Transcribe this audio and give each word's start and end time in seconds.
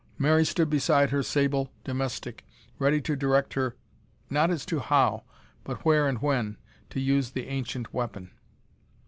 Mary 0.17 0.43
stood 0.43 0.67
beside 0.67 1.11
her 1.11 1.21
sable 1.21 1.71
domestic 1.83 2.43
ready 2.79 2.99
to 2.99 3.15
direct 3.15 3.53
her 3.53 3.75
not 4.31 4.49
as 4.49 4.65
to 4.65 4.79
how, 4.79 5.23
but 5.63 5.85
where 5.85 6.07
and 6.07 6.23
when, 6.23 6.57
to 6.89 6.99
use 6.99 7.29
the 7.29 7.45
ancient 7.47 7.93
weapon. 7.93 8.31